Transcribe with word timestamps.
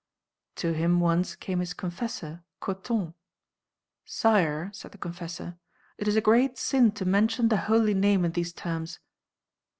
To 0.55 0.73
him 0.73 0.99
once 0.99 1.35
came 1.35 1.59
his 1.59 1.73
confessor, 1.75 2.43
Coton. 2.59 3.13
"Sire," 4.03 4.71
said 4.73 4.93
the 4.93 4.97
confessor, 4.97 5.59
"it 5.99 6.07
is 6.07 6.15
a 6.15 6.21
great 6.21 6.57
sin 6.57 6.91
to 6.93 7.05
mention 7.05 7.49
the 7.49 7.57
holy 7.57 7.93
name 7.93 8.25
in 8.25 8.31
these 8.31 8.51
terms." 8.51 8.97